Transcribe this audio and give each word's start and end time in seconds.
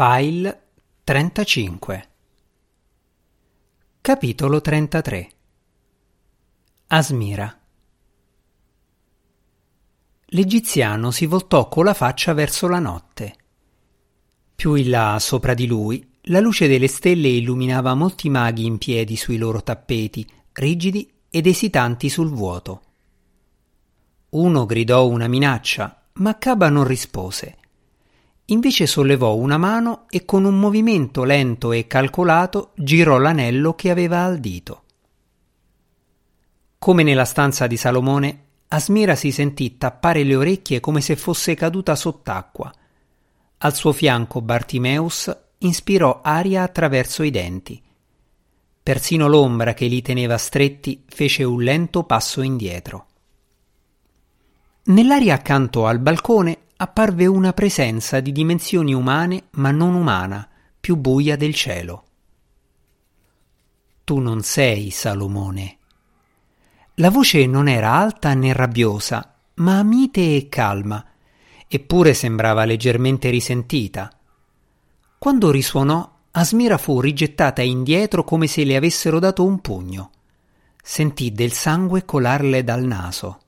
File 0.00 0.62
35 1.02 2.08
Capitolo 4.00 4.60
33 4.60 5.30
Asmira 6.86 7.60
L'egiziano 10.26 11.10
si 11.10 11.26
voltò 11.26 11.66
con 11.66 11.84
la 11.84 11.94
faccia 11.94 12.32
verso 12.32 12.68
la 12.68 12.78
notte. 12.78 13.36
Più 14.54 14.74
in 14.74 14.90
là, 14.90 15.16
sopra 15.18 15.54
di 15.54 15.66
lui, 15.66 16.08
la 16.26 16.38
luce 16.38 16.68
delle 16.68 16.86
stelle 16.86 17.26
illuminava 17.26 17.94
molti 17.94 18.28
maghi 18.28 18.66
in 18.66 18.78
piedi 18.78 19.16
sui 19.16 19.36
loro 19.36 19.64
tappeti, 19.64 20.24
rigidi 20.52 21.10
ed 21.28 21.48
esitanti 21.48 22.08
sul 22.08 22.30
vuoto. 22.30 22.82
Uno 24.28 24.64
gridò 24.64 25.08
una 25.08 25.26
minaccia, 25.26 26.10
ma 26.12 26.38
Caba 26.38 26.68
non 26.68 26.86
rispose 26.86 27.56
Invece 28.50 28.86
sollevò 28.86 29.34
una 29.34 29.58
mano 29.58 30.06
e 30.08 30.24
con 30.24 30.44
un 30.44 30.58
movimento 30.58 31.24
lento 31.24 31.72
e 31.72 31.86
calcolato 31.86 32.72
girò 32.76 33.18
l'anello 33.18 33.74
che 33.74 33.90
aveva 33.90 34.24
al 34.24 34.38
dito. 34.38 34.84
Come 36.78 37.02
nella 37.02 37.26
stanza 37.26 37.66
di 37.66 37.76
Salomone, 37.76 38.44
Asmira 38.68 39.14
si 39.14 39.32
sentì 39.32 39.76
tappare 39.76 40.22
le 40.22 40.34
orecchie 40.34 40.80
come 40.80 41.00
se 41.00 41.16
fosse 41.16 41.54
caduta 41.54 41.94
sott'acqua. 41.94 42.72
Al 43.58 43.74
suo 43.74 43.92
fianco 43.92 44.40
Bartimeus 44.40 45.34
inspirò 45.58 46.20
aria 46.22 46.62
attraverso 46.62 47.22
i 47.22 47.30
denti. 47.30 47.82
Persino 48.82 49.26
l'ombra 49.26 49.74
che 49.74 49.86
li 49.86 50.00
teneva 50.00 50.38
stretti 50.38 51.04
fece 51.06 51.44
un 51.44 51.62
lento 51.62 52.04
passo 52.04 52.40
indietro. 52.40 53.06
Nell'aria 54.84 55.34
accanto 55.34 55.86
al 55.86 55.98
balcone 55.98 56.67
apparve 56.80 57.26
una 57.26 57.52
presenza 57.52 58.20
di 58.20 58.30
dimensioni 58.30 58.94
umane 58.94 59.48
ma 59.52 59.72
non 59.72 59.94
umana, 59.94 60.48
più 60.78 60.96
buia 60.96 61.36
del 61.36 61.52
cielo. 61.52 62.04
Tu 64.04 64.18
non 64.18 64.42
sei 64.42 64.90
Salomone. 64.90 65.76
La 66.94 67.10
voce 67.10 67.46
non 67.46 67.68
era 67.68 67.94
alta 67.94 68.32
né 68.34 68.52
rabbiosa, 68.52 69.34
ma 69.54 69.82
mite 69.82 70.36
e 70.36 70.48
calma, 70.48 71.04
eppure 71.66 72.14
sembrava 72.14 72.64
leggermente 72.64 73.28
risentita. 73.28 74.10
Quando 75.18 75.50
risuonò, 75.50 76.16
Asmira 76.30 76.78
fu 76.78 77.00
rigettata 77.00 77.62
indietro 77.62 78.22
come 78.22 78.46
se 78.46 78.62
le 78.62 78.76
avessero 78.76 79.18
dato 79.18 79.44
un 79.44 79.60
pugno. 79.60 80.10
Sentì 80.80 81.32
del 81.32 81.50
sangue 81.50 82.04
colarle 82.04 82.62
dal 82.62 82.84
naso. 82.84 83.40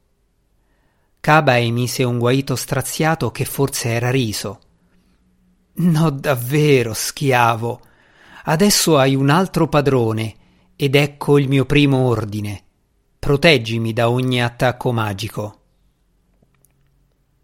Caba 1.21 1.59
emise 1.59 2.03
un 2.03 2.19
guaito 2.19 2.57
straziato 2.57 3.31
che 3.31 3.45
forse 3.45 3.91
era 3.91 4.11
riso. 4.11 4.61
No, 5.73 6.11
davvero, 6.11 6.95
schiavo. 6.95 7.81
Adesso 8.45 8.97
hai 8.97 9.15
un 9.15 9.29
altro 9.29 9.69
padrone, 9.69 10.37
ed 10.77 10.95
ecco 10.95 11.39
il 11.39 11.47
mio 11.47 11.67
primo 11.67 12.07
ordine. 12.07 12.65
Proteggimi 13.19 13.93
da 13.93 14.09
ogni 14.09 14.43
attacco 14.43 14.93
magico. 14.93 15.61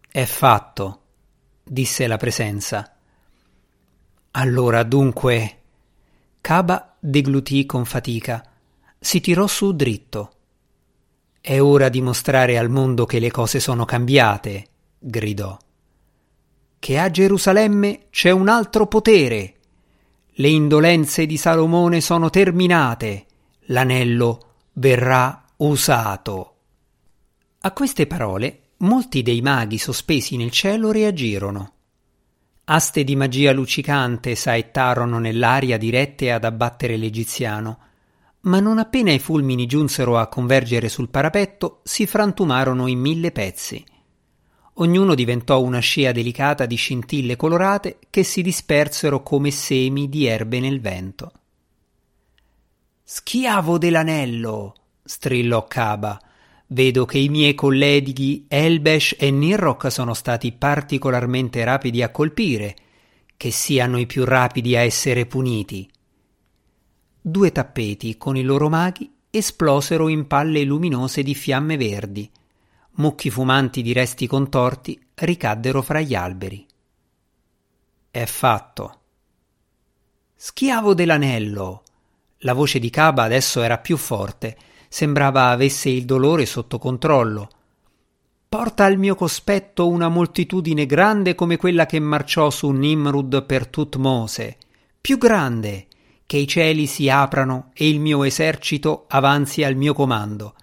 È 0.09 0.25
fatto, 0.25 1.01
disse 1.63 2.07
la 2.07 2.17
presenza. 2.17 2.95
Allora 4.31 4.81
dunque. 4.81 5.61
Caba 6.41 6.95
deglutì 6.99 7.67
con 7.67 7.85
fatica. 7.85 8.43
Si 8.99 9.21
tirò 9.21 9.45
su 9.45 9.75
dritto. 9.75 10.36
È 11.47 11.61
ora 11.61 11.87
di 11.87 12.01
mostrare 12.01 12.57
al 12.57 12.69
mondo 12.69 13.05
che 13.05 13.19
le 13.19 13.31
cose 13.31 13.61
sono 13.61 13.85
cambiate, 13.85 14.67
gridò. 14.99 15.57
Che 16.77 16.99
a 16.99 17.09
Gerusalemme 17.09 18.07
c'è 18.09 18.31
un 18.31 18.49
altro 18.49 18.87
potere. 18.87 19.55
Le 20.31 20.49
indolenze 20.49 21.25
di 21.25 21.37
Salomone 21.37 22.01
sono 22.01 22.29
terminate. 22.29 23.27
L'anello 23.67 24.55
verrà 24.73 25.45
usato. 25.55 26.55
A 27.61 27.71
queste 27.71 28.07
parole 28.07 28.63
molti 28.79 29.21
dei 29.21 29.39
maghi 29.39 29.77
sospesi 29.77 30.35
nel 30.35 30.51
cielo 30.51 30.91
reagirono. 30.91 31.71
Aste 32.65 33.05
di 33.05 33.15
magia 33.15 33.53
luccicante 33.53 34.35
saettarono 34.35 35.17
nell'aria 35.17 35.77
dirette 35.77 36.29
ad 36.29 36.43
abbattere 36.43 36.97
l'egiziano 36.97 37.86
ma 38.47 38.59
non 38.59 38.79
appena 38.79 39.11
i 39.11 39.19
fulmini 39.19 39.65
giunsero 39.65 40.17
a 40.17 40.27
convergere 40.27 40.89
sul 40.89 41.09
parapetto, 41.09 41.81
si 41.83 42.05
frantumarono 42.07 42.87
in 42.87 42.99
mille 42.99 43.31
pezzi. 43.31 43.83
Ognuno 44.79 45.15
diventò 45.15 45.61
una 45.61 45.79
scia 45.79 46.11
delicata 46.11 46.65
di 46.65 46.75
scintille 46.75 47.35
colorate 47.35 47.99
che 48.09 48.23
si 48.23 48.41
dispersero 48.41 49.21
come 49.21 49.51
semi 49.51 50.07
di 50.07 50.25
erbe 50.25 50.59
nel 50.59 50.79
vento. 50.79 51.31
Schiavo 53.03 53.77
dell'anello! 53.77 54.75
strillò 55.03 55.65
Caba. 55.65 56.19
Vedo 56.67 57.05
che 57.05 57.17
i 57.17 57.29
miei 57.29 57.55
colleghi 57.55 58.45
Elbesh 58.47 59.15
e 59.17 59.31
Nirrock 59.31 59.91
sono 59.91 60.13
stati 60.13 60.51
particolarmente 60.51 61.63
rapidi 61.63 62.03
a 62.03 62.11
colpire, 62.11 62.75
che 63.35 63.51
siano 63.51 63.97
i 63.97 64.05
più 64.05 64.25
rapidi 64.25 64.75
a 64.75 64.81
essere 64.81 65.25
puniti 65.25 65.89
due 67.27 67.51
tappeti 67.51 68.17
con 68.17 68.37
i 68.37 68.41
loro 68.41 68.69
maghi 68.69 69.13
esplosero 69.29 70.07
in 70.07 70.27
palle 70.27 70.63
luminose 70.63 71.23
di 71.23 71.35
fiamme 71.35 71.75
verdi. 71.75 72.29
Mucchi 72.91 73.29
fumanti 73.29 73.81
di 73.81 73.91
resti 73.91 74.27
contorti 74.27 74.99
ricaddero 75.13 75.81
fra 75.81 75.99
gli 75.99 76.15
alberi. 76.15 76.65
È 78.09 78.25
fatto. 78.25 78.99
Schiavo 80.35 80.93
dell'anello! 80.93 81.83
La 82.39 82.53
voce 82.53 82.79
di 82.79 82.89
Caba 82.89 83.23
adesso 83.23 83.61
era 83.61 83.77
più 83.77 83.97
forte, 83.97 84.57
sembrava 84.87 85.49
avesse 85.49 85.89
il 85.89 86.05
dolore 86.05 86.45
sotto 86.45 86.77
controllo. 86.79 87.49
Porta 88.47 88.85
al 88.85 88.97
mio 88.97 89.15
cospetto 89.15 89.89
una 89.89 90.07
moltitudine 90.07 90.85
grande 90.85 91.35
come 91.35 91.57
quella 91.57 91.85
che 91.85 91.99
marciò 91.99 92.49
su 92.49 92.69
Nimrud 92.69 93.43
per 93.45 93.67
Tutmose, 93.67 94.57
più 95.01 95.17
grande, 95.17 95.86
che 96.27 96.37
i 96.37 96.45
cieli 96.45 96.85
si 96.87 97.09
aprano 97.09 97.71
e 97.73 97.87
il 97.87 98.01
mio 98.01 98.23
esercito 98.23 99.05
avanzi 99.07 99.63
al 99.63 99.75
mio 99.75 99.93
comando, 99.93 100.55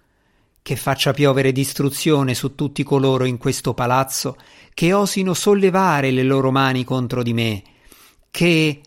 che 0.60 0.76
faccia 0.76 1.12
piovere 1.12 1.52
distruzione 1.52 2.34
su 2.34 2.54
tutti 2.54 2.82
coloro 2.82 3.24
in 3.24 3.38
questo 3.38 3.72
palazzo 3.72 4.36
che 4.74 4.92
osino 4.92 5.32
sollevare 5.32 6.10
le 6.10 6.22
loro 6.22 6.50
mani 6.50 6.84
contro 6.84 7.22
di 7.22 7.32
me, 7.32 7.62
che 8.30 8.82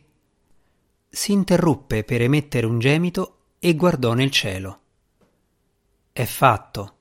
si 1.10 1.32
interruppe 1.32 2.04
per 2.04 2.22
emettere 2.22 2.68
un 2.68 2.78
gemito 2.78 3.38
e 3.58 3.74
guardò 3.74 4.14
nel 4.14 4.30
cielo. 4.30 4.80
È 6.14 6.26
fatto, 6.26 6.96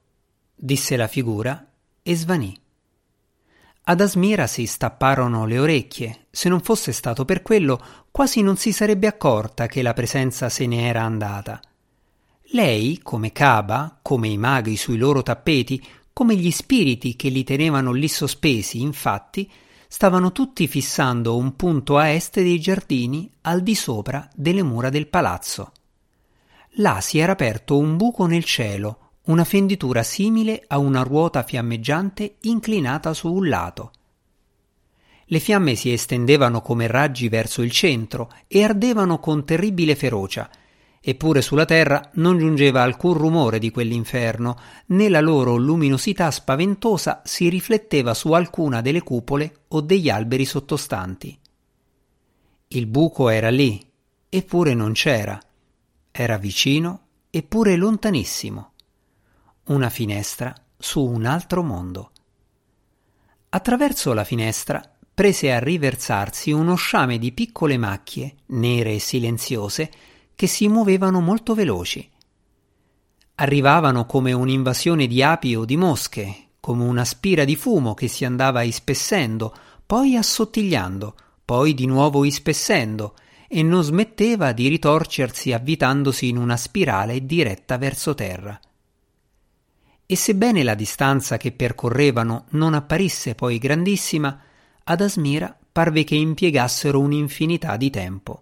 disse 0.55 0.97
la 0.97 1.07
figura 1.07 1.71
e 2.03 2.17
svanì. 2.17 2.59
Ad 3.89 4.01
Asmira 4.01 4.49
si 4.49 4.67
stapparono 4.67 5.47
le 5.47 5.61
orecchie. 5.61 6.27
Se 6.33 6.49
non 6.49 6.61
fosse 6.61 6.91
stato 6.91 7.25
per 7.25 7.43
quello, 7.43 7.81
quasi 8.11 8.43
non 8.43 8.57
si 8.57 8.73
sarebbe 8.73 9.07
accorta 9.07 9.69
che 9.69 9.81
la 9.81 9.93
presenza 9.93 10.49
se 10.49 10.67
ne 10.67 10.89
era 10.89 11.03
andata. 11.03 11.61
Lei, 12.51 12.99
come 13.01 13.31
Caba, 13.31 13.97
come 14.03 14.27
i 14.27 14.39
maghi 14.39 14.77
sui 14.77 14.97
loro 14.97 15.23
tappeti, 15.23 15.81
come 16.13 16.35
gli 16.35 16.51
spiriti 16.51 17.15
che 17.15 17.29
li 17.29 17.45
tenevano 17.45 17.93
lì 17.93 18.09
sospesi, 18.09 18.81
infatti, 18.81 19.49
stavano 19.87 20.33
tutti 20.33 20.67
fissando 20.67 21.37
un 21.37 21.55
punto 21.55 21.97
a 21.97 22.09
est 22.09 22.41
dei 22.41 22.59
giardini 22.59 23.31
al 23.43 23.63
di 23.63 23.77
sopra 23.77 24.29
delle 24.35 24.65
mura 24.65 24.91
del 24.91 25.07
palazzo. 25.07 25.71
Là 26.79 27.01
si 27.01 27.19
era 27.19 27.31
aperto 27.31 27.79
un 27.79 27.97
buco 27.97 28.27
nel 28.27 28.43
cielo, 28.43 29.06
una 29.27 29.45
fenditura 29.45 30.03
simile 30.03 30.63
a 30.69 30.79
una 30.79 31.03
ruota 31.03 31.43
fiammeggiante 31.43 32.37
inclinata 32.43 33.13
su 33.13 33.33
un 33.33 33.49
lato. 33.49 33.91
Le 35.25 35.41
fiamme 35.41 35.75
si 35.75 35.93
estendevano 35.93 36.61
come 36.61 36.87
raggi 36.87 37.29
verso 37.29 37.63
il 37.63 37.73
centro 37.73 38.31
e 38.47 38.63
ardevano 38.63 39.19
con 39.19 39.45
terribile 39.45 39.97
ferocia, 39.97 40.49
eppure 41.01 41.43
sulla 41.43 41.65
terra 41.65 42.11
non 42.15 42.39
giungeva 42.39 42.83
alcun 42.83 43.15
rumore 43.15 43.59
di 43.59 43.71
quell'inferno, 43.73 44.57
né 44.87 45.09
la 45.09 45.21
loro 45.21 45.57
luminosità 45.57 46.31
spaventosa 46.31 47.23
si 47.25 47.49
rifletteva 47.49 48.15
su 48.15 48.33
alcuna 48.33 48.81
delle 48.81 49.03
cupole 49.03 49.63
o 49.69 49.81
degli 49.81 50.09
alberi 50.09 50.45
sottostanti. 50.45 51.37
Il 52.69 52.87
buco 52.87 53.29
era 53.29 53.51
lì, 53.51 53.85
eppure 54.29 54.75
non 54.75 54.93
c'era. 54.93 55.41
Era 56.13 56.39
vicino, 56.39 57.01
eppure 57.31 57.75
lontanissimo 57.75 58.71
una 59.67 59.91
finestra 59.91 60.55
su 60.79 61.03
un 61.03 61.25
altro 61.25 61.63
mondo. 61.63 62.13
Attraverso 63.49 64.13
la 64.13 64.23
finestra 64.23 64.81
prese 65.13 65.51
a 65.51 65.59
riversarsi 65.59 66.53
uno 66.53 66.77
sciame 66.77 67.19
di 67.19 67.33
piccole 67.33 67.77
macchie, 67.77 68.37
nere 68.47 68.95
e 68.95 68.99
silenziose, 69.01 69.91
che 70.37 70.47
si 70.47 70.69
muovevano 70.69 71.21
molto 71.21 71.55
veloci. 71.55 72.09
Arrivavano 73.37 74.07
come 74.07 74.33
un'invasione 74.33 75.07
di 75.07 75.23
api 75.23 75.57
o 75.57 75.65
di 75.65 75.77
mosche, 75.77 76.51
come 76.61 76.85
una 76.85 77.05
spira 77.05 77.45
di 77.45 77.57
fumo 77.57 77.95
che 77.95 78.09
si 78.09 78.25
andava 78.25 78.63
ispessendo, 78.63 79.55
poi 79.85 80.17
assottigliando, 80.17 81.17
poi 81.45 81.75
di 81.75 81.87
nuovo 81.87 82.25
ispessendo, 82.25 83.15
e 83.49 83.63
non 83.63 83.83
smetteva 83.83 84.53
di 84.53 84.69
ritorcersi 84.69 85.53
avvitandosi 85.53 86.29
in 86.29 86.37
una 86.37 86.57
spirale 86.57 87.25
diretta 87.25 87.79
verso 87.79 88.15
terra. 88.15 88.61
E 90.07 90.17
sebbene 90.17 90.63
la 90.63 90.75
distanza 90.75 91.37
che 91.37 91.53
percorrevano 91.53 92.47
non 92.51 92.75
apparisse 92.75 93.35
poi 93.35 93.59
grandissima, 93.59 94.41
ad 94.85 95.01
Asmira 95.01 95.57
parve 95.73 96.05
che 96.05 96.15
impiegassero 96.15 97.01
un'infinità 97.01 97.77
di 97.77 97.91
tempo. 97.91 98.41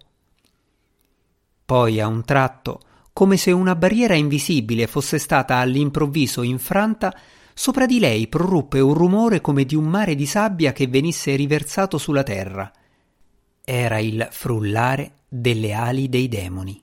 Poi 1.65 1.99
a 1.99 2.07
un 2.07 2.23
tratto, 2.23 2.79
come 3.11 3.37
se 3.37 3.51
una 3.51 3.75
barriera 3.75 4.13
invisibile 4.13 4.85
fosse 4.85 5.17
stata 5.17 5.57
all'improvviso 5.57 6.43
infranta, 6.43 7.17
sopra 7.53 7.85
di 7.85 7.99
lei 7.99 8.27
proruppe 8.27 8.79
un 8.79 8.93
rumore 8.93 9.41
come 9.41 9.65
di 9.65 9.75
un 9.75 9.85
mare 9.85 10.13
di 10.13 10.25
sabbia 10.27 10.71
che 10.71 10.87
venisse 10.87 11.35
riversato 11.35 11.97
sulla 11.97 12.23
terra– 12.23 12.71
era 13.67 13.97
il 13.97 14.27
frullare 14.29 15.13
delle 15.27 15.73
ali 15.73 16.07
dei 16.07 16.27
demoni. 16.27 16.79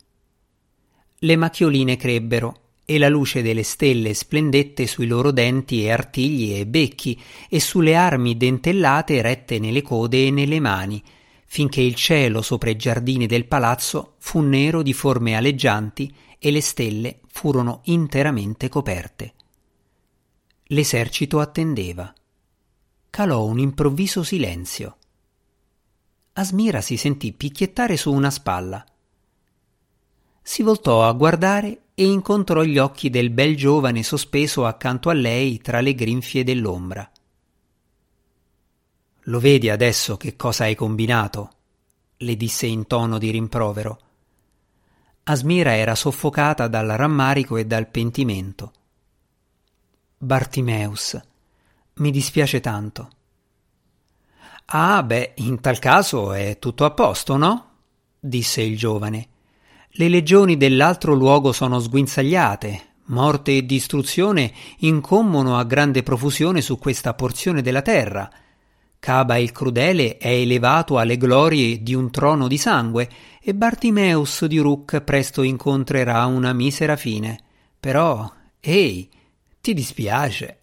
Le 1.20 1.36
macchioline 1.36 1.96
crebbero 1.96 2.61
e 2.94 2.98
la 2.98 3.08
luce 3.08 3.40
delle 3.40 3.62
stelle 3.62 4.12
splendette 4.12 4.86
sui 4.86 5.06
loro 5.06 5.30
denti 5.30 5.84
e 5.84 5.90
artigli 5.90 6.54
e 6.54 6.66
becchi 6.66 7.18
e 7.48 7.58
sulle 7.58 7.94
armi 7.94 8.36
dentellate 8.36 9.22
rette 9.22 9.58
nelle 9.58 9.82
code 9.82 10.26
e 10.26 10.30
nelle 10.30 10.60
mani, 10.60 11.02
finché 11.46 11.80
il 11.80 11.94
cielo 11.94 12.42
sopra 12.42 12.70
i 12.70 12.76
giardini 12.76 13.26
del 13.26 13.46
palazzo 13.46 14.14
fu 14.18 14.40
nero 14.40 14.82
di 14.82 14.92
forme 14.92 15.36
aleggianti 15.36 16.14
e 16.38 16.50
le 16.50 16.60
stelle 16.60 17.20
furono 17.28 17.80
interamente 17.84 18.68
coperte. 18.68 19.34
L'esercito 20.64 21.40
attendeva. 21.40 22.12
Calò 23.10 23.44
un 23.44 23.58
improvviso 23.58 24.22
silenzio. 24.22 24.96
Asmira 26.34 26.80
si 26.80 26.96
sentì 26.96 27.32
picchiettare 27.32 27.96
su 27.96 28.12
una 28.12 28.30
spalla. 28.30 28.84
Si 30.40 30.62
voltò 30.62 31.06
a 31.06 31.12
guardare 31.12 31.81
e 32.02 32.06
incontrò 32.06 32.64
gli 32.64 32.78
occhi 32.78 33.10
del 33.10 33.30
bel 33.30 33.56
giovane 33.56 34.02
sospeso 34.02 34.66
accanto 34.66 35.08
a 35.08 35.12
lei 35.12 35.60
tra 35.60 35.80
le 35.80 35.94
grinfie 35.94 36.42
dell'ombra. 36.42 37.08
Lo 39.26 39.38
vedi 39.38 39.70
adesso 39.70 40.16
che 40.16 40.34
cosa 40.34 40.64
hai 40.64 40.74
combinato? 40.74 41.50
le 42.16 42.36
disse 42.36 42.66
in 42.66 42.88
tono 42.88 43.18
di 43.18 43.30
rimprovero. 43.30 44.00
Asmira 45.24 45.76
era 45.76 45.94
soffocata 45.94 46.66
dal 46.66 46.88
rammarico 46.88 47.56
e 47.56 47.66
dal 47.66 47.88
pentimento. 47.88 48.72
Bartimeus, 50.18 51.20
mi 51.94 52.10
dispiace 52.10 52.60
tanto. 52.60 53.10
Ah, 54.66 55.02
beh, 55.04 55.34
in 55.36 55.60
tal 55.60 55.78
caso 55.78 56.32
è 56.32 56.58
tutto 56.58 56.84
a 56.84 56.90
posto, 56.90 57.36
no? 57.36 57.70
disse 58.18 58.60
il 58.62 58.76
giovane. 58.76 59.31
Le 59.96 60.08
legioni 60.08 60.56
dell'altro 60.56 61.12
luogo 61.12 61.52
sono 61.52 61.78
sguinzagliate, 61.78 62.80
morte 63.06 63.58
e 63.58 63.66
distruzione 63.66 64.50
incommono 64.78 65.58
a 65.58 65.64
grande 65.64 66.02
profusione 66.02 66.62
su 66.62 66.78
questa 66.78 67.12
porzione 67.12 67.60
della 67.60 67.82
terra. 67.82 68.30
Caba 68.98 69.36
il 69.36 69.52
crudele 69.52 70.16
è 70.16 70.28
elevato 70.28 70.96
alle 70.96 71.18
glorie 71.18 71.82
di 71.82 71.92
un 71.92 72.10
trono 72.10 72.48
di 72.48 72.56
sangue 72.56 73.06
e 73.42 73.54
Bartimeus 73.54 74.46
di 74.46 74.56
Ruc 74.60 75.02
presto 75.02 75.42
incontrerà 75.42 76.24
una 76.24 76.54
misera 76.54 76.96
fine. 76.96 77.38
Però, 77.78 78.32
ehi, 78.60 79.10
ti 79.60 79.74
dispiace 79.74 80.58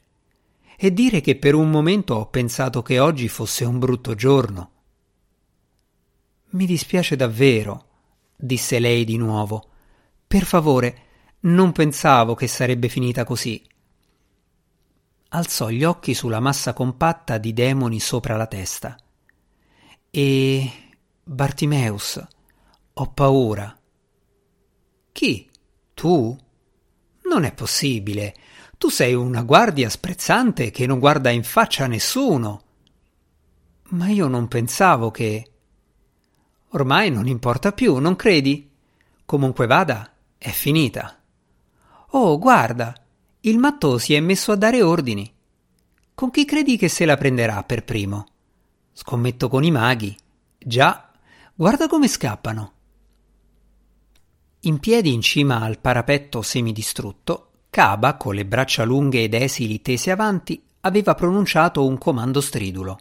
e 0.76 0.92
dire 0.92 1.22
che 1.22 1.36
per 1.36 1.54
un 1.54 1.70
momento 1.70 2.16
ho 2.16 2.26
pensato 2.30 2.82
che 2.82 2.98
oggi 2.98 3.28
fosse 3.28 3.64
un 3.64 3.78
brutto 3.78 4.16
giorno. 4.16 4.72
Mi 6.52 6.66
dispiace 6.66 7.16
davvero, 7.16 7.89
disse 8.42 8.80
lei 8.80 9.04
di 9.04 9.18
nuovo. 9.18 9.68
Per 10.26 10.46
favore, 10.46 11.02
non 11.42 11.74
pensavo 11.74 12.36
che 12.36 12.48
sarebbe 12.48 12.88
finita 12.88 13.26
così. 13.26 13.62
Alzò 15.30 15.70
gli 15.70 15.84
occhi 15.84 16.14
sulla 16.14 16.40
massa 16.40 16.74
compatta 16.74 17.38
di 17.38 17.52
demoni 17.52 18.00
sopra 18.00 18.38
la 18.38 18.48
testa. 18.48 18.98
E. 20.10 20.72
Bartimeus, 21.24 22.26
ho 22.94 23.12
paura. 23.12 23.78
Chi? 25.12 25.50
Tu? 25.94 26.38
Non 27.24 27.44
è 27.44 27.54
possibile. 27.54 28.36
Tu 28.78 28.90
sei 28.90 29.14
una 29.14 29.44
guardia 29.44 29.90
sprezzante 29.90 30.72
che 30.72 30.88
non 30.88 31.00
guarda 31.00 31.30
in 31.30 31.44
faccia 31.44 31.84
a 31.84 31.88
nessuno. 31.88 32.64
Ma 33.90 34.08
io 34.08 34.28
non 34.28 34.48
pensavo 34.48 35.12
che. 35.12 35.52
Ormai 36.70 37.10
non 37.10 37.28
importa 37.28 37.72
più, 37.72 37.98
non 37.98 38.16
credi? 38.16 38.70
Comunque 39.26 39.66
vada, 39.66 40.12
è 40.38 40.50
finita. 40.50 41.20
Oh, 42.12 42.38
guarda, 42.38 42.96
il 43.42 43.58
matto 43.58 43.98
si 43.98 44.14
è 44.14 44.20
messo 44.20 44.52
a 44.52 44.56
dare 44.56 44.82
ordini. 44.82 45.32
Con 46.14 46.32
chi 46.32 46.46
credi 46.46 46.78
che 46.78 46.88
se 46.88 47.06
la 47.06 47.18
prenderà 47.18 47.64
per 47.64 47.84
primo? 47.84 48.28
Scommetto 48.92 49.50
con 49.50 49.64
i 49.64 49.72
maghi. 49.72 50.16
Già, 50.58 51.10
guarda 51.56 51.88
come 51.88 52.08
scappano. 52.08 52.74
In 54.62 54.80
piedi 54.80 55.14
in 55.14 55.22
cima 55.22 55.62
al 55.62 55.80
parapetto 55.80 56.42
semidistrutto, 56.42 57.52
Caba, 57.70 58.18
con 58.18 58.36
le 58.36 58.46
braccia 58.46 58.84
lunghe 58.84 59.24
ed 59.24 59.34
esili 59.34 59.82
tese 59.82 60.12
avanti, 60.12 60.62
aveva 60.82 61.16
pronunciato 61.16 61.86
un 61.86 61.98
comando 61.98 62.42
stridulo. 62.42 63.00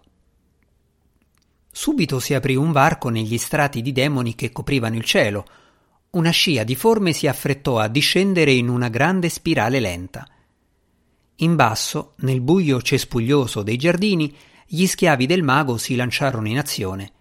Subito 1.81 2.19
si 2.19 2.35
aprì 2.35 2.57
un 2.57 2.73
varco 2.73 3.09
negli 3.09 3.39
strati 3.39 3.83
di 3.83 3.93
demoni 3.93 4.35
che 4.35 4.51
coprivano 4.51 4.97
il 4.97 5.05
cielo. 5.05 5.47
Una 6.11 6.31
scia 6.31 6.65
di 6.65 6.75
forme 6.75 7.13
si 7.13 7.29
affrettò 7.29 7.79
a 7.79 7.87
discendere 7.87 8.51
in 8.51 8.69
una 8.69 8.89
grande 8.89 9.29
spirale 9.29 9.79
lenta. 9.79 10.27
In 11.37 11.55
basso, 11.55 12.15
nel 12.17 12.41
buio 12.41 12.83
cespuglioso 12.83 13.63
dei 13.63 13.77
giardini, 13.77 14.35
gli 14.67 14.87
schiavi 14.87 15.25
del 15.27 15.45
mago 15.45 15.77
si 15.77 15.95
lanciarono 15.95 16.49
in 16.49 16.59
azione. 16.59 17.13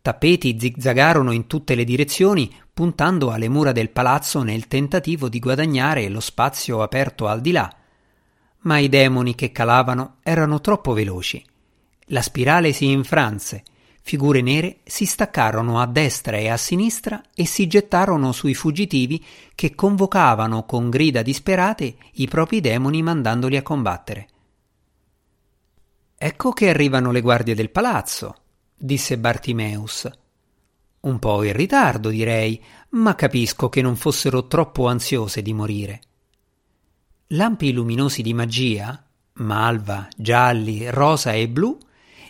Tappeti 0.00 0.56
zigzagarono 0.60 1.32
in 1.32 1.48
tutte 1.48 1.74
le 1.74 1.82
direzioni, 1.82 2.54
puntando 2.72 3.32
alle 3.32 3.48
mura 3.48 3.72
del 3.72 3.90
palazzo 3.90 4.44
nel 4.44 4.68
tentativo 4.68 5.28
di 5.28 5.40
guadagnare 5.40 6.08
lo 6.08 6.20
spazio 6.20 6.82
aperto 6.82 7.26
al 7.26 7.40
di 7.40 7.50
là. 7.50 7.68
Ma 8.58 8.78
i 8.78 8.88
demoni 8.88 9.34
che 9.34 9.50
calavano 9.50 10.18
erano 10.22 10.60
troppo 10.60 10.92
veloci. 10.92 11.44
La 12.10 12.22
spirale 12.22 12.72
si 12.72 12.88
infranse, 12.88 13.64
figure 14.00 14.40
nere 14.40 14.78
si 14.84 15.04
staccarono 15.04 15.80
a 15.80 15.86
destra 15.86 16.36
e 16.36 16.48
a 16.48 16.56
sinistra 16.56 17.20
e 17.34 17.44
si 17.44 17.66
gettarono 17.66 18.30
sui 18.30 18.54
fuggitivi 18.54 19.24
che 19.56 19.74
convocavano 19.74 20.64
con 20.64 20.88
grida 20.88 21.22
disperate 21.22 21.96
i 22.12 22.28
propri 22.28 22.60
demoni 22.60 23.02
mandandoli 23.02 23.56
a 23.56 23.62
combattere. 23.62 24.28
Ecco 26.16 26.52
che 26.52 26.68
arrivano 26.68 27.10
le 27.10 27.20
guardie 27.20 27.56
del 27.56 27.70
palazzo, 27.70 28.36
disse 28.76 29.18
Bartimeus. 29.18 30.08
Un 31.00 31.18
po' 31.18 31.42
in 31.42 31.52
ritardo, 31.52 32.10
direi, 32.10 32.62
ma 32.90 33.16
capisco 33.16 33.68
che 33.68 33.82
non 33.82 33.96
fossero 33.96 34.46
troppo 34.46 34.86
ansiose 34.86 35.42
di 35.42 35.52
morire. 35.52 36.00
Lampi 37.28 37.72
luminosi 37.72 38.22
di 38.22 38.32
magia, 38.32 39.04
malva, 39.34 40.08
gialli, 40.16 40.88
rosa 40.88 41.32
e 41.32 41.48
blu, 41.48 41.76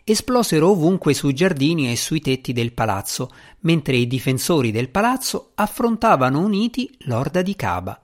esplosero 0.09 0.71
ovunque 0.71 1.15
sui 1.15 1.35
giardini 1.35 1.91
e 1.91 1.97
sui 1.97 2.21
tetti 2.21 2.53
del 2.53 2.73
palazzo, 2.73 3.31
mentre 3.61 3.97
i 3.97 4.07
difensori 4.07 4.71
del 4.71 4.89
palazzo 4.89 5.51
affrontavano 5.57 6.39
uniti 6.39 6.89
l'orda 7.01 7.43
di 7.43 7.57
Caba. 7.57 8.01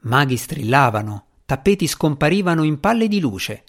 Maghi 0.00 0.38
strillavano, 0.38 1.24
tappeti 1.44 1.86
scomparivano 1.86 2.62
in 2.62 2.80
palle 2.80 3.08
di 3.08 3.20
luce, 3.20 3.64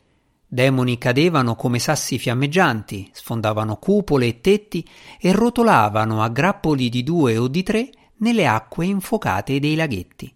Demoni 0.50 0.98
cadevano 0.98 1.56
come 1.58 1.78
sassi 1.78 2.18
fiammeggianti, 2.18 3.10
sfondavano 3.12 3.76
cupole 3.76 4.28
e 4.28 4.40
tetti 4.40 4.88
e 5.20 5.34
rotolavano 5.34 6.24
a 6.24 6.30
grappoli 6.30 6.88
di 6.88 7.04
due 7.04 7.38
o 7.38 7.50
di 7.50 7.64
tre 7.64 7.90
nelle 8.20 8.48
acque 8.48 8.86
infuocate 8.86 9.60
dei 9.60 9.76
laghetti. 9.76 10.34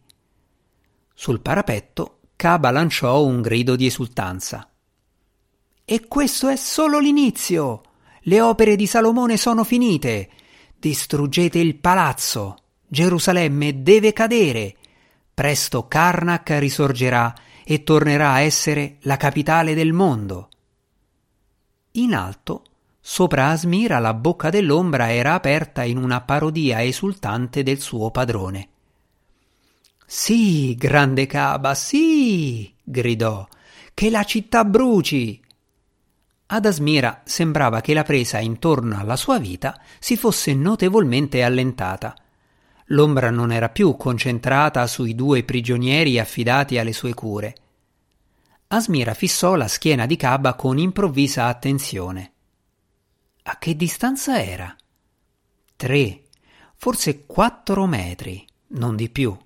Sul 1.13 1.39
parapetto 1.39 2.17
Caba 2.35 2.71
lanciò 2.71 3.23
un 3.23 3.39
grido 3.39 3.77
di 3.77 3.85
esultanza. 3.85 4.70
E 5.91 6.07
questo 6.07 6.47
è 6.47 6.55
solo 6.55 6.99
l'inizio! 6.99 7.81
Le 8.21 8.39
opere 8.39 8.77
di 8.77 8.87
Salomone 8.87 9.35
sono 9.35 9.65
finite! 9.65 10.29
Distruggete 10.79 11.59
il 11.59 11.75
palazzo! 11.75 12.59
Gerusalemme 12.87 13.83
deve 13.83 14.13
cadere! 14.13 14.77
Presto 15.33 15.89
Karnak 15.89 16.51
risorgerà 16.59 17.35
e 17.65 17.83
tornerà 17.83 18.31
a 18.31 18.39
essere 18.39 18.99
la 19.01 19.17
capitale 19.17 19.73
del 19.73 19.91
mondo. 19.91 20.47
In 21.95 22.15
alto, 22.15 22.63
sopra 23.01 23.49
Asmira, 23.49 23.99
la 23.99 24.13
bocca 24.13 24.49
dell'ombra 24.49 25.11
era 25.11 25.33
aperta 25.33 25.83
in 25.83 25.97
una 25.97 26.21
parodia 26.21 26.81
esultante 26.81 27.63
del 27.63 27.81
suo 27.81 28.11
padrone. 28.11 28.69
Sì, 30.05 30.73
grande 30.75 31.25
Caba, 31.25 31.75
sì, 31.75 32.73
gridò, 32.81 33.45
che 33.93 34.09
la 34.09 34.23
città 34.23 34.63
bruci. 34.63 35.40
Ad 36.53 36.65
Asmira 36.65 37.21
sembrava 37.23 37.79
che 37.79 37.93
la 37.93 38.03
presa 38.03 38.39
intorno 38.39 38.99
alla 38.99 39.15
sua 39.15 39.39
vita 39.39 39.79
si 39.99 40.17
fosse 40.17 40.53
notevolmente 40.53 41.43
allentata. 41.43 42.13
L'ombra 42.87 43.29
non 43.29 43.53
era 43.53 43.69
più 43.69 43.95
concentrata 43.95 44.85
sui 44.85 45.15
due 45.15 45.43
prigionieri 45.43 46.19
affidati 46.19 46.77
alle 46.77 46.91
sue 46.91 47.13
cure. 47.13 47.55
Asmira 48.67 49.13
fissò 49.13 49.55
la 49.55 49.69
schiena 49.69 50.05
di 50.05 50.17
Caba 50.17 50.55
con 50.55 50.77
improvvisa 50.77 51.45
attenzione. 51.45 52.33
A 53.43 53.57
che 53.57 53.77
distanza 53.77 54.43
era? 54.43 54.75
Tre, 55.77 56.23
forse 56.75 57.25
quattro 57.25 57.85
metri, 57.85 58.45
non 58.71 58.97
di 58.97 59.09
più. 59.09 59.37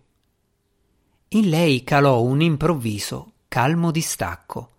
In 1.29 1.49
lei 1.49 1.83
calò 1.83 2.23
un 2.23 2.41
improvviso, 2.41 3.33
calmo 3.47 3.91
distacco. 3.91 4.71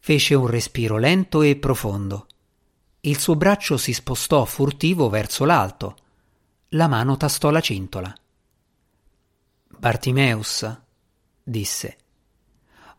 Fece 0.00 0.34
un 0.34 0.46
respiro 0.46 0.96
lento 0.96 1.42
e 1.42 1.56
profondo. 1.56 2.26
Il 3.00 3.18
suo 3.18 3.36
braccio 3.36 3.76
si 3.76 3.92
spostò 3.92 4.44
furtivo 4.44 5.08
verso 5.08 5.44
l'alto. 5.44 5.96
La 6.70 6.88
mano 6.88 7.16
tastò 7.16 7.50
la 7.50 7.60
cintola. 7.60 8.12
Bartimeus, 9.78 10.78
disse. 11.42 11.96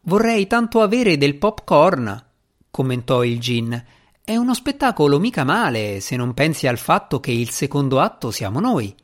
Vorrei 0.01 0.47
tanto 0.47 0.81
avere 0.81 1.17
del 1.17 1.37
popcorn, 1.37 2.25
commentò 2.71 3.23
il 3.23 3.39
gin. 3.39 3.85
È 4.23 4.35
uno 4.35 4.53
spettacolo 4.53 5.19
mica 5.19 5.43
male 5.43 5.99
se 5.99 6.15
non 6.15 6.33
pensi 6.33 6.67
al 6.67 6.77
fatto 6.77 7.19
che 7.19 7.31
il 7.31 7.49
secondo 7.49 7.99
atto 7.99 8.31
siamo 8.31 8.59
noi. 8.59 8.95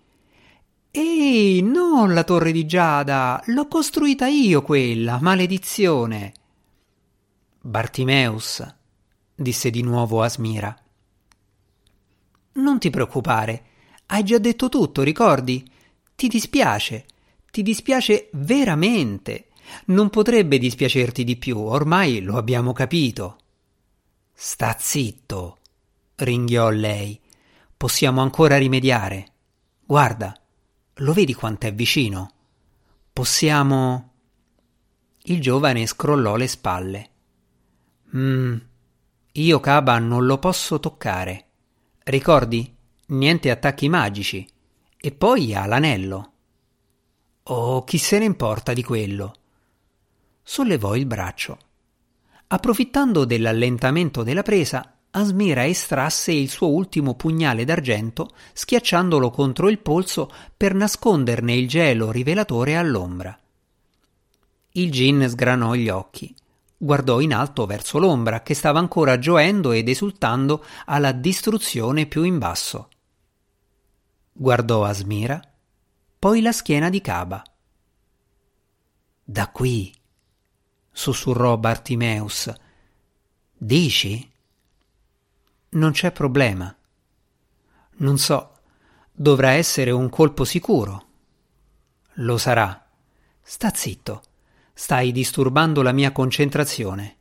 Ehi, 0.92 1.62
non 1.62 2.14
la 2.14 2.24
torre 2.24 2.54
di 2.54 2.66
Giada, 2.66 3.42
l'ho 3.48 3.68
costruita 3.68 4.28
io 4.28 4.62
quella, 4.62 5.20
maledizione. 5.20 6.32
Bartimeus, 7.68 8.64
disse 9.34 9.72
di 9.72 9.82
nuovo 9.82 10.22
Asmira. 10.22 10.78
Non 12.54 12.78
ti 12.78 12.92
preoccupare, 12.92 13.66
hai 14.06 14.24
già 14.24 14.38
detto 14.38 14.70
tutto, 14.70 15.02
ricordi? 15.02 15.68
Ti 16.16 16.28
dispiace, 16.28 17.08
ti 17.50 17.64
dispiace 17.64 18.30
veramente. 18.34 19.48
Non 19.86 20.12
potrebbe 20.12 20.60
dispiacerti 20.60 21.24
di 21.24 21.38
più, 21.38 21.58
ormai 21.58 22.22
lo 22.22 22.38
abbiamo 22.38 22.72
capito. 22.72 23.38
Sta 24.32 24.76
zitto, 24.78 25.58
ringhiò 26.18 26.70
lei. 26.70 27.20
Possiamo 27.76 28.22
ancora 28.22 28.60
rimediare. 28.60 29.32
Guarda, 29.84 30.40
lo 30.98 31.14
vedi 31.14 31.34
quant'è 31.34 31.74
vicino? 31.74 32.32
Possiamo. 33.12 34.12
Il 35.24 35.42
giovane 35.42 35.88
scrollò 35.88 36.36
le 36.36 36.48
spalle. 36.48 37.10
Mm, 38.16 38.58
io 39.34 39.60
Caba 39.60 39.98
non 40.00 40.26
lo 40.26 40.38
posso 40.38 40.80
toccare. 40.80 41.46
Ricordi? 42.04 42.74
Niente 43.08 43.52
attacchi 43.52 43.90
magici. 43.90 44.48
E 44.98 45.12
poi 45.12 45.54
ha 45.54 45.66
l'anello. 45.66 46.32
Oh, 47.44 47.84
chi 47.84 47.98
se 47.98 48.20
ne 48.20 48.26
importa 48.26 48.74
di 48.74 48.84
quello? 48.84 49.34
Sollevò 50.42 50.96
il 50.96 51.06
braccio. 51.06 51.58
Approfittando 52.48 53.26
dell'allentamento 53.26 54.24
della 54.24 54.44
presa, 54.44 54.96
Asmira 55.12 55.66
estrasse 55.66 56.32
il 56.32 56.50
suo 56.50 56.70
ultimo 56.70 57.16
pugnale 57.16 57.66
d'argento, 57.66 58.32
schiacciandolo 58.54 59.30
contro 59.30 59.70
il 59.70 59.80
polso 59.80 60.30
per 60.56 60.74
nasconderne 60.74 61.56
il 61.56 61.68
gelo 61.68 62.12
rivelatore 62.12 62.76
all'ombra. 62.76 63.38
Il 64.72 64.92
gin 64.92 65.26
sgranò 65.28 65.74
gli 65.74 65.88
occhi 65.90 66.36
guardò 66.78 67.20
in 67.20 67.34
alto 67.34 67.66
verso 67.66 68.00
l'ombra 68.00 68.42
che 68.42 68.54
stava 68.54 68.80
ancora 68.80 69.18
gioendo 69.18 69.72
ed 69.72 69.88
esultando 69.90 70.64
alla 70.86 71.12
distruzione 71.12 72.06
più 72.06 72.24
in 72.24 72.38
basso. 72.38 72.90
Guardò 74.32 74.84
Asmira, 74.84 75.40
poi 76.20 76.42
la 76.42 76.52
schiena 76.52 76.90
di 76.90 77.02
Caba. 77.02 77.44
Da 79.24 79.50
qui, 79.50 79.94
sussurrò 80.92 81.58
Bartimeus. 81.58 82.54
Dici? 83.58 84.32
Non 85.70 85.92
c'è 85.92 86.12
problema. 86.12 86.76
Non 87.98 88.18
so, 88.18 88.58
dovrà 89.12 89.52
essere 89.52 89.92
un 89.92 90.10
colpo 90.10 90.44
sicuro. 90.44 91.08
Lo 92.20 92.38
sarà. 92.38 92.86
Sta 93.42 93.74
zitto. 93.74 94.24
Stai 94.78 95.14
disturbando 95.14 95.82
la 95.82 95.94
mia 95.94 96.12
concentrazione. 96.12 97.16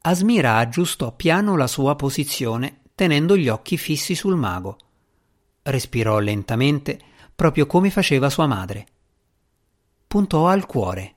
Asmira 0.00 0.56
aggiustò 0.56 1.14
piano 1.14 1.56
la 1.56 1.68
sua 1.68 1.94
posizione, 1.94 2.80
tenendo 2.96 3.36
gli 3.36 3.48
occhi 3.48 3.78
fissi 3.78 4.16
sul 4.16 4.34
mago. 4.34 4.78
Respirò 5.62 6.18
lentamente, 6.18 6.98
proprio 7.36 7.66
come 7.66 7.88
faceva 7.88 8.30
sua 8.30 8.48
madre. 8.48 8.86
Puntò 10.08 10.48
al 10.48 10.66
cuore. 10.66 11.14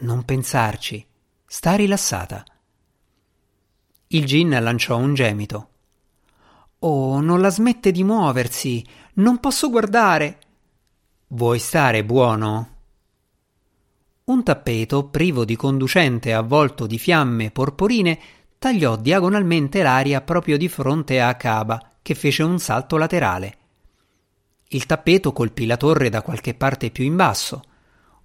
Non 0.00 0.24
pensarci, 0.24 1.06
sta 1.46 1.76
rilassata. 1.76 2.44
Il 4.08 4.24
gin 4.24 4.48
lanciò 4.48 4.96
un 4.96 5.14
gemito. 5.14 5.68
Oh, 6.80 7.20
non 7.20 7.40
la 7.40 7.50
smette 7.50 7.92
di 7.92 8.02
muoversi, 8.02 8.84
non 9.14 9.38
posso 9.38 9.70
guardare. 9.70 10.40
Vuoi 11.28 11.60
stare 11.60 12.04
buono? 12.04 12.73
Un 14.26 14.42
tappeto, 14.42 15.08
privo 15.08 15.44
di 15.44 15.54
conducente 15.54 16.32
avvolto 16.32 16.86
di 16.86 16.98
fiamme 16.98 17.50
porporine, 17.50 18.18
tagliò 18.58 18.96
diagonalmente 18.96 19.82
l'aria 19.82 20.22
proprio 20.22 20.56
di 20.56 20.66
fronte 20.66 21.20
a 21.20 21.34
Caba, 21.34 21.96
che 22.00 22.14
fece 22.14 22.42
un 22.42 22.58
salto 22.58 22.96
laterale. 22.96 23.58
Il 24.68 24.86
tappeto 24.86 25.34
colpì 25.34 25.66
la 25.66 25.76
torre 25.76 26.08
da 26.08 26.22
qualche 26.22 26.54
parte 26.54 26.90
più 26.90 27.04
in 27.04 27.16
basso. 27.16 27.64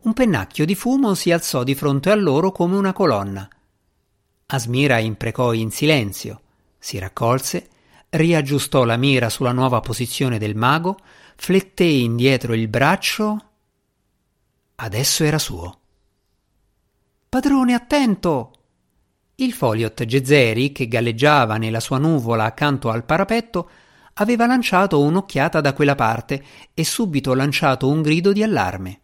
Un 0.03 0.13
pennacchio 0.13 0.63
di 0.63 0.73
fumo 0.73 1.15
si 1.15 1.33
alzò 1.33 1.63
di 1.65 1.75
fronte 1.75 2.09
a 2.11 2.15
loro 2.15 2.53
come 2.53 2.77
una 2.77 2.93
colonna. 2.93 3.45
Asmira 4.45 4.99
imprecò 4.99 5.51
in 5.51 5.69
silenzio, 5.69 6.41
si 6.77 6.97
raccolse, 6.97 7.67
riaggiustò 8.11 8.85
la 8.85 8.95
mira 8.95 9.27
sulla 9.27 9.51
nuova 9.51 9.81
posizione 9.81 10.37
del 10.37 10.55
mago, 10.55 10.97
fletté 11.35 11.83
indietro 11.83 12.53
il 12.53 12.69
braccio. 12.69 13.49
Adesso 14.75 15.25
era 15.25 15.37
suo. 15.37 15.79
Padrone, 17.29 17.75
attento! 17.75 18.53
Il 19.35 19.53
Foliot 19.53 20.03
Gezeri, 20.03 20.71
che 20.71 20.87
galleggiava 20.87 21.57
nella 21.57 21.79
sua 21.79 21.99
nuvola 21.99 22.45
accanto 22.45 22.89
al 22.89 23.05
parapetto, 23.05 23.69
aveva 24.13 24.47
lanciato 24.47 24.99
un'occhiata 24.99 25.61
da 25.61 25.73
quella 25.73 25.93
parte 25.93 26.43
e 26.73 26.83
subito 26.83 27.35
lanciato 27.35 27.87
un 27.87 28.01
grido 28.01 28.33
di 28.33 28.41
allarme. 28.41 29.01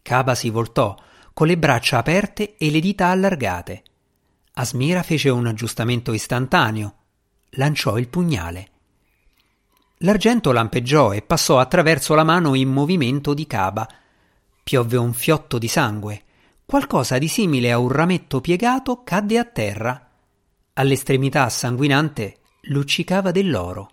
Caba 0.00 0.34
si 0.34 0.48
voltò, 0.48 0.96
con 1.34 1.46
le 1.46 1.58
braccia 1.58 1.98
aperte 1.98 2.56
e 2.56 2.70
le 2.70 2.80
dita 2.80 3.08
allargate. 3.08 3.82
Asmira 4.54 5.02
fece 5.02 5.28
un 5.28 5.46
aggiustamento 5.46 6.14
istantaneo. 6.14 6.94
Lanciò 7.50 7.98
il 7.98 8.08
pugnale. 8.08 8.68
L'argento 9.98 10.52
lampeggiò 10.52 11.12
e 11.12 11.20
passò 11.20 11.58
attraverso 11.58 12.14
la 12.14 12.24
mano 12.24 12.54
in 12.54 12.70
movimento 12.70 13.34
di 13.34 13.46
Caba. 13.46 13.86
Piovve 14.64 14.96
un 14.96 15.12
fiotto 15.12 15.58
di 15.58 15.68
sangue. 15.68 16.22
Qualcosa 16.72 17.18
di 17.18 17.28
simile 17.28 17.70
a 17.70 17.76
un 17.76 17.90
rametto 17.90 18.40
piegato 18.40 19.02
cadde 19.02 19.36
a 19.36 19.44
terra. 19.44 20.08
All'estremità 20.72 21.50
sanguinante 21.50 22.38
luccicava 22.62 23.30
dell'oro. 23.30 23.90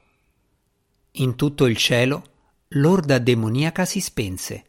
In 1.12 1.36
tutto 1.36 1.66
il 1.66 1.76
cielo 1.76 2.24
l'orda 2.70 3.18
demoniaca 3.18 3.84
si 3.84 4.00
spense. 4.00 4.64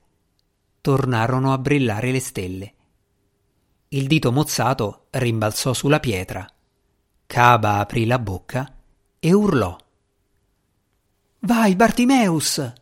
Tornarono 0.81 1.52
a 1.52 1.59
brillare 1.59 2.11
le 2.11 2.19
stelle. 2.19 2.75
Il 3.90 4.09
dito 4.09 4.33
mozzato 4.33 5.07
rimbalzò 5.11 5.73
sulla 5.73 6.00
pietra. 6.00 6.45
Caba 7.26 7.79
aprì 7.79 8.07
la 8.07 8.19
bocca 8.19 8.75
e 9.21 9.33
urlò. 9.33 9.79
Vai, 11.38 11.76
Bartimeus! 11.76 12.73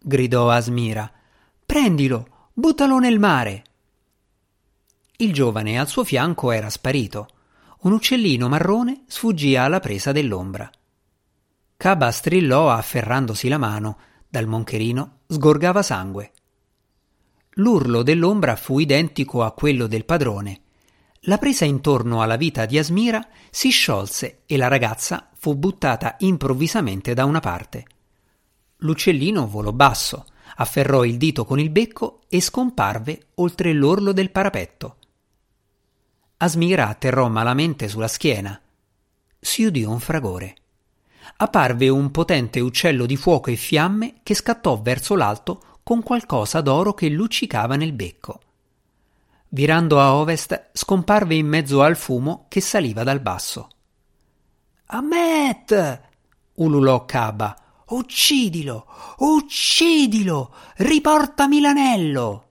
gridò 0.00 0.50
Asmira. 0.50 1.08
Prendilo, 1.64 2.48
buttalo 2.52 2.98
nel 2.98 3.20
mare. 3.20 3.62
Il 5.16 5.32
giovane 5.32 5.78
al 5.78 5.88
suo 5.88 6.04
fianco 6.04 6.50
era 6.50 6.70
sparito. 6.70 7.28
Un 7.82 7.92
uccellino 7.92 8.48
marrone 8.48 9.04
sfuggì 9.06 9.56
alla 9.56 9.80
presa 9.80 10.12
dell'ombra. 10.12 10.70
Caba 11.76 12.10
strillò 12.10 12.70
afferrandosi 12.70 13.48
la 13.48 13.58
mano. 13.58 13.98
Dal 14.28 14.46
moncherino 14.46 15.18
sgorgava 15.26 15.82
sangue. 15.82 16.32
L'urlo 17.56 18.02
dell'ombra 18.02 18.56
fu 18.56 18.78
identico 18.78 19.42
a 19.42 19.52
quello 19.52 19.86
del 19.86 20.04
padrone. 20.04 20.60
La 21.26 21.38
presa 21.38 21.64
intorno 21.66 22.22
alla 22.22 22.36
vita 22.36 22.64
di 22.66 22.78
Asmira 22.78 23.24
si 23.50 23.68
sciolse 23.68 24.42
e 24.46 24.56
la 24.56 24.68
ragazza 24.68 25.28
fu 25.36 25.54
buttata 25.54 26.16
improvvisamente 26.20 27.14
da 27.14 27.26
una 27.26 27.40
parte. 27.40 27.84
L'uccellino 28.78 29.46
volò 29.46 29.72
basso, 29.72 30.26
afferrò 30.56 31.04
il 31.04 31.18
dito 31.18 31.44
con 31.44 31.60
il 31.60 31.70
becco 31.70 32.22
e 32.28 32.40
scomparve 32.40 33.26
oltre 33.34 33.72
l'orlo 33.72 34.12
del 34.12 34.30
parapetto. 34.30 34.96
Asmira 36.42 36.88
atterrò 36.88 37.28
malamente 37.28 37.86
sulla 37.86 38.08
schiena. 38.08 38.60
Si 39.38 39.64
udì 39.64 39.84
un 39.84 40.00
fragore. 40.00 40.56
Apparve 41.36 41.88
un 41.88 42.10
potente 42.10 42.58
uccello 42.58 43.06
di 43.06 43.16
fuoco 43.16 43.50
e 43.50 43.54
fiamme 43.54 44.14
che 44.24 44.34
scattò 44.34 44.80
verso 44.82 45.14
l'alto 45.14 45.78
con 45.84 46.02
qualcosa 46.02 46.60
d'oro 46.60 46.94
che 46.94 47.08
luccicava 47.08 47.76
nel 47.76 47.92
becco. 47.92 48.40
Virando 49.50 50.00
a 50.00 50.14
ovest, 50.14 50.70
scomparve 50.72 51.36
in 51.36 51.46
mezzo 51.46 51.80
al 51.80 51.96
fumo 51.96 52.46
che 52.48 52.60
saliva 52.60 53.04
dal 53.04 53.20
basso. 53.20 53.68
Ammet! 54.86 56.00
ululò 56.54 57.04
Caba. 57.04 57.56
Uccidilo! 57.90 58.86
Uccidilo! 59.18 60.52
Riportami 60.78 61.60
l'anello! 61.60 62.46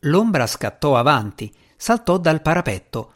L'ombra 0.00 0.46
scattò 0.46 0.98
avanti, 0.98 1.50
saltò 1.76 2.18
dal 2.18 2.42
parapetto. 2.42 3.12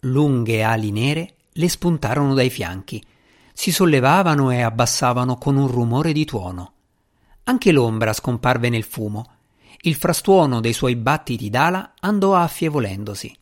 Lunghe 0.00 0.62
ali 0.62 0.90
nere 0.90 1.34
le 1.52 1.68
spuntarono 1.68 2.34
dai 2.34 2.50
fianchi. 2.50 3.04
Si 3.52 3.72
sollevavano 3.72 4.50
e 4.50 4.62
abbassavano 4.62 5.36
con 5.36 5.56
un 5.56 5.68
rumore 5.68 6.12
di 6.12 6.24
tuono. 6.24 6.72
Anche 7.44 7.72
l'ombra 7.72 8.12
scomparve 8.12 8.68
nel 8.68 8.84
fumo 8.84 9.34
il 9.86 9.96
frastuono 9.96 10.60
dei 10.60 10.72
suoi 10.72 10.96
battiti 10.96 11.50
d'ala 11.50 11.92
andò 12.00 12.34
affievolendosi. 12.34 13.36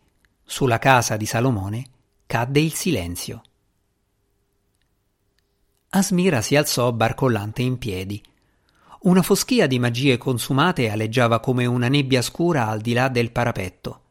Sulla 0.44 0.80
casa 0.80 1.16
di 1.16 1.24
Salomone 1.24 1.84
cadde 2.26 2.58
il 2.58 2.74
silenzio. 2.74 3.42
Asmira 5.90 6.40
si 6.40 6.56
alzò 6.56 6.90
barcollante 6.90 7.62
in 7.62 7.78
piedi. 7.78 8.20
Una 9.02 9.22
foschia 9.22 9.68
di 9.68 9.78
magie 9.78 10.18
consumate 10.18 10.90
aleggiava 10.90 11.38
come 11.38 11.64
una 11.64 11.86
nebbia 11.86 12.22
scura 12.22 12.66
al 12.66 12.80
di 12.80 12.92
là 12.92 13.06
del 13.08 13.30
parapetto. 13.30 14.01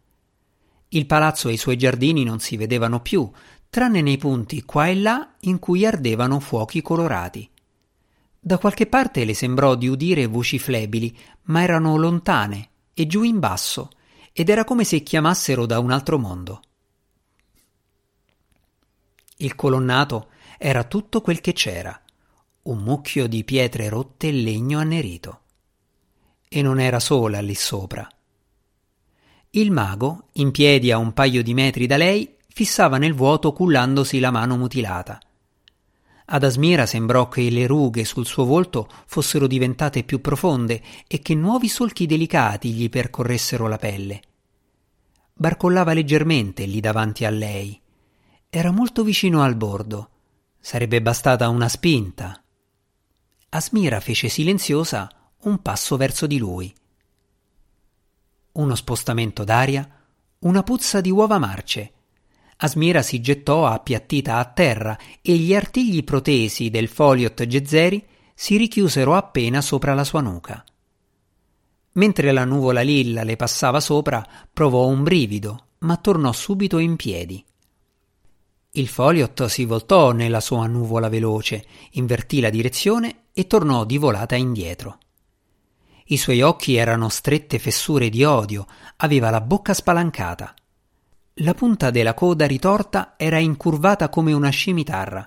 Il 0.94 1.06
palazzo 1.06 1.48
e 1.48 1.54
i 1.54 1.58
suoi 1.58 1.78
giardini 1.78 2.26
non 2.26 2.40
si 2.40 2.58
vedevano 2.58 3.00
più, 3.00 3.30
tranne 3.70 4.02
nei 4.02 4.18
punti 4.18 4.64
qua 4.64 4.88
e 4.88 4.96
là 4.96 5.36
in 5.42 5.58
cui 5.58 5.86
ardevano 5.86 6.42
fuochi 6.42 6.82
colorati. 6.82 7.50
Da 8.38 8.58
qualche 8.58 8.88
parte 8.88 9.24
le 9.24 9.34
sembrò 9.34 9.76
di 9.76 9.88
udire 9.88 10.26
voci 10.26 10.60
flebili, 10.60 11.18
ma 11.44 11.62
erano 11.62 11.96
lontane 11.96 12.70
e 12.94 13.08
giù 13.08 13.24
in 13.24 13.40
basso, 13.40 13.92
ed 14.34 14.50
era 14.50 14.66
come 14.66 14.84
se 14.84 15.02
chiamassero 15.02 15.66
da 15.66 15.80
un 15.80 15.92
altro 15.92 16.18
mondo. 16.18 16.62
Il 19.38 19.56
colonnato 19.56 20.32
era 20.58 20.84
tutto 20.84 21.22
quel 21.22 21.40
che 21.40 21.54
c'era, 21.54 21.98
un 22.64 22.80
mucchio 22.80 23.28
di 23.28 23.46
pietre 23.46 23.88
rotte 23.88 24.28
e 24.28 24.34
legno 24.34 24.80
annerito. 24.80 25.40
E 26.50 26.62
non 26.62 26.82
era 26.82 27.00
sola 27.00 27.40
lì 27.40 27.56
sopra. 27.56 28.06
Il 29.52 29.72
mago, 29.72 30.30
in 30.34 30.52
piedi 30.52 30.92
a 30.92 30.98
un 30.98 31.14
paio 31.14 31.44
di 31.44 31.54
metri 31.54 31.86
da 31.86 31.98
lei, 31.98 32.36
fissava 32.48 32.98
nel 32.98 33.14
vuoto 33.14 33.54
cullandosi 33.54 34.20
la 34.20 34.32
mano 34.32 34.58
mutilata– 34.58 35.20
ad 36.34 36.44
Asmira 36.46 36.86
sembrò 36.86 37.28
che 37.28 37.50
le 37.50 37.68
rughe 37.68 38.06
sul 38.06 38.26
suo 38.26 38.46
volto 38.46 38.88
fossero 39.06 39.48
diventate 39.48 40.04
più 40.04 40.22
profonde 40.22 40.82
e 41.06 41.20
che 41.20 41.36
nuovi 41.36 41.68
solchi 41.68 42.06
delicati 42.06 42.72
gli 42.72 42.90
percorressero 42.90 43.68
la 43.68 43.78
pelle. 43.78 44.22
Barcollava 45.34 45.92
leggermente 45.92 46.64
lì 46.66 46.80
davanti 46.80 47.26
a 47.26 47.30
lei. 47.30 47.78
Era 48.50 48.72
molto 48.72 49.04
vicino 49.04 49.42
al 49.42 49.56
bordo. 49.56 50.10
Sarebbe 50.58 51.02
bastata 51.02 51.50
una 51.50 51.68
spinta. 51.68 52.42
Asmira 53.50 54.00
fece 54.00 54.30
silenziosa 54.30 55.12
un 55.44 55.62
passo 55.62 55.98
verso 55.98 56.28
di 56.28 56.38
lui. 56.38 56.74
Uno 58.54 58.76
spostamento 58.76 59.44
d'aria, 59.44 59.88
una 60.40 60.64
puzza 60.64 61.02
di 61.02 61.10
uova 61.10 61.38
marce 61.38 61.94
Asmira 62.64 63.02
si 63.02 63.22
gettò 63.22 63.66
appiattita 63.66 64.38
a 64.38 64.46
terra 64.46 64.98
e 65.22 65.36
gli 65.36 65.56
artigli 65.56 66.04
protesi 66.04 66.70
del 66.70 66.88
foliot 66.88 67.48
Gezzeri 67.48 68.06
si 68.36 68.56
richiusero 68.56 69.16
appena 69.16 69.62
sopra 69.62 69.96
la 69.96 70.04
sua 70.04 70.22
nuca. 70.22 70.64
Mentre 71.94 72.32
la 72.32 72.46
nuvola 72.46 72.82
lilla 72.82 73.24
le 73.24 73.36
passava 73.36 73.80
sopra, 73.80 74.26
provò 74.54 74.86
un 74.86 75.02
brivido, 75.02 75.70
ma 75.80 75.98
tornò 75.98 76.32
subito 76.32 76.78
in 76.78 76.96
piedi. 76.98 77.44
Il 78.74 78.88
foliot 78.88 79.46
si 79.48 79.66
voltò 79.66 80.12
nella 80.12 80.40
sua 80.40 80.68
nuvola 80.68 81.10
veloce, 81.10 81.66
invertì 81.94 82.42
la 82.42 82.52
direzione 82.52 83.24
e 83.34 83.48
tornò 83.48 83.86
di 83.86 83.98
volata 83.98 84.36
indietro. 84.36 85.00
I 86.12 86.18
suoi 86.18 86.42
occhi 86.42 86.76
erano 86.76 87.08
strette 87.08 87.58
fessure 87.58 88.10
di 88.10 88.26
odio, 88.26 88.68
aveva 88.98 89.30
la 89.30 89.40
bocca 89.40 89.74
spalancata. 89.74 90.54
La 91.36 91.54
punta 91.54 91.90
della 91.90 92.14
coda 92.14 92.46
ritorta 92.46 93.14
era 93.16 93.38
incurvata 93.38 94.10
come 94.10 94.34
una 94.34 94.50
scimitarra. 94.50 95.26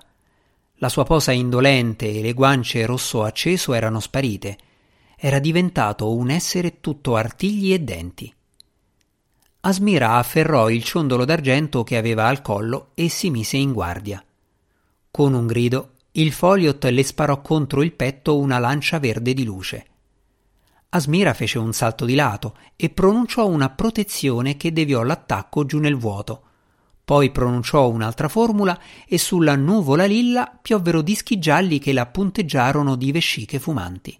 La 0.75 0.89
sua 0.89 1.03
posa 1.03 1.31
indolente 1.31 2.07
e 2.07 2.21
le 2.21 2.33
guance 2.33 2.85
rosso 2.85 3.23
acceso 3.23 3.73
erano 3.73 3.99
sparite. 3.99 4.57
Era 5.17 5.39
diventato 5.39 6.13
un 6.13 6.29
essere 6.29 6.79
tutto 6.81 7.15
artigli 7.15 7.73
e 7.73 7.79
denti. 7.79 8.31
Asmira 9.61 10.17
afferrò 10.17 10.69
il 10.69 10.83
ciondolo 10.83 11.25
d'argento 11.25 11.83
che 11.83 11.97
aveva 11.97 12.27
al 12.27 12.43
collo 12.43 12.91
e 12.93 13.09
si 13.09 13.31
mise 13.31 13.57
in 13.57 13.73
guardia. 13.73 14.23
Con 15.09 15.33
un 15.33 15.47
grido, 15.47 15.93
il 16.11 16.31
Foliot 16.31 16.83
le 16.85 17.01
sparò 17.01 17.41
contro 17.41 17.81
il 17.81 17.93
petto 17.93 18.37
una 18.37 18.59
lancia 18.59 18.99
verde 18.99 19.33
di 19.33 19.43
luce. 19.43 19.87
Asmira 20.95 21.33
fece 21.33 21.59
un 21.59 21.73
salto 21.73 22.05
di 22.05 22.15
lato 22.15 22.55
e 22.77 22.89
pronunciò 22.89 23.45
una 23.47 23.69
protezione 23.69 24.55
che 24.55 24.71
deviò 24.71 25.03
l'attacco 25.03 25.65
giù 25.65 25.79
nel 25.79 25.97
vuoto. 25.97 26.41
Poi 27.03 27.31
pronunciò 27.31 27.89
un'altra 27.89 28.29
formula 28.29 28.79
e 29.05 29.17
sulla 29.17 29.57
nuvola 29.57 30.05
lilla 30.05 30.57
piovvero 30.59 31.01
dischi 31.01 31.37
gialli 31.37 31.79
che 31.79 31.91
la 31.91 32.05
punteggiarono 32.05 32.95
di 32.95 33.11
vesciche 33.11 33.59
fumanti. 33.59 34.17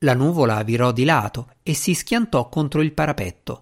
La 0.00 0.14
nuvola 0.14 0.62
virò 0.64 0.90
di 0.90 1.04
lato 1.04 1.52
e 1.62 1.74
si 1.74 1.94
schiantò 1.94 2.48
contro 2.48 2.82
il 2.82 2.92
parapetto. 2.92 3.60